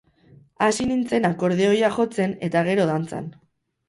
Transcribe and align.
Hasi 0.67 0.85
nintzen 0.91 1.27
akordeoia 1.29 1.91
jotzen 1.97 2.33
eta 2.49 2.65
gero 2.69 2.89
dantzan. 2.93 3.29